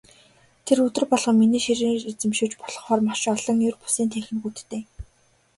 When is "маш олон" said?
3.07-3.57